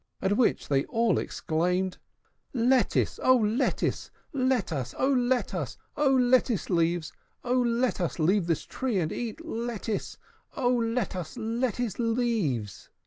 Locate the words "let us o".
4.33-5.07, 5.13-6.09